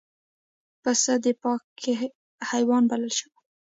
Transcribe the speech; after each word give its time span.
پسه 0.81 1.13
د 1.23 1.25
پاکۍ 1.41 1.93
حیوان 2.49 2.83
بلل 2.89 3.11
شوی. 3.19 3.37